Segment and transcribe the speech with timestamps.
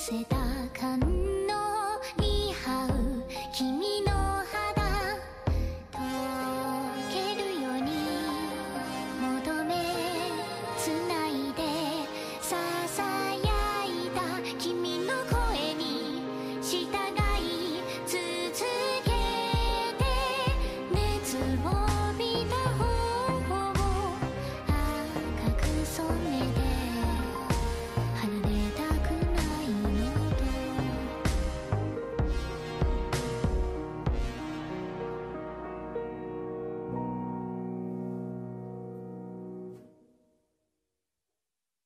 [0.00, 0.24] つない
[2.16, 2.89] で支え